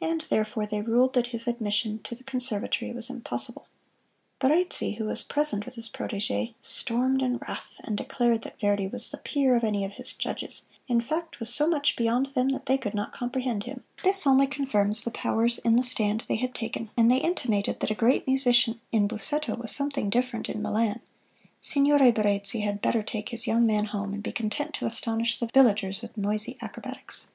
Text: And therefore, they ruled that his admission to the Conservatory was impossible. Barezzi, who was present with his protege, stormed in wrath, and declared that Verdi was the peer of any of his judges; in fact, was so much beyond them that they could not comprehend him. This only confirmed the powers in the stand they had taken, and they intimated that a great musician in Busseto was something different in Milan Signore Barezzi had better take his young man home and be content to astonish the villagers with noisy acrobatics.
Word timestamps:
And 0.00 0.22
therefore, 0.22 0.66
they 0.66 0.80
ruled 0.82 1.12
that 1.12 1.28
his 1.28 1.46
admission 1.46 2.00
to 2.02 2.16
the 2.16 2.24
Conservatory 2.24 2.90
was 2.90 3.08
impossible. 3.08 3.68
Barezzi, 4.40 4.94
who 4.96 5.04
was 5.04 5.22
present 5.22 5.64
with 5.64 5.76
his 5.76 5.88
protege, 5.88 6.54
stormed 6.60 7.22
in 7.22 7.36
wrath, 7.38 7.76
and 7.84 7.96
declared 7.96 8.42
that 8.42 8.58
Verdi 8.60 8.88
was 8.88 9.12
the 9.12 9.18
peer 9.18 9.54
of 9.54 9.62
any 9.62 9.84
of 9.84 9.92
his 9.92 10.14
judges; 10.14 10.64
in 10.88 11.00
fact, 11.00 11.38
was 11.38 11.54
so 11.54 11.68
much 11.68 11.94
beyond 11.94 12.30
them 12.30 12.48
that 12.48 12.66
they 12.66 12.76
could 12.76 12.92
not 12.92 13.12
comprehend 13.12 13.62
him. 13.62 13.84
This 14.02 14.26
only 14.26 14.48
confirmed 14.48 14.96
the 14.96 15.12
powers 15.12 15.58
in 15.58 15.76
the 15.76 15.84
stand 15.84 16.24
they 16.26 16.34
had 16.38 16.56
taken, 16.56 16.90
and 16.96 17.08
they 17.08 17.18
intimated 17.18 17.78
that 17.78 17.90
a 17.92 17.94
great 17.94 18.26
musician 18.26 18.80
in 18.90 19.06
Busseto 19.06 19.54
was 19.56 19.70
something 19.70 20.10
different 20.10 20.48
in 20.48 20.60
Milan 20.60 20.98
Signore 21.60 22.10
Barezzi 22.10 22.62
had 22.64 22.82
better 22.82 23.04
take 23.04 23.28
his 23.28 23.46
young 23.46 23.64
man 23.64 23.84
home 23.84 24.12
and 24.12 24.24
be 24.24 24.32
content 24.32 24.74
to 24.74 24.86
astonish 24.86 25.38
the 25.38 25.46
villagers 25.54 26.02
with 26.02 26.16
noisy 26.16 26.58
acrobatics. 26.60 27.28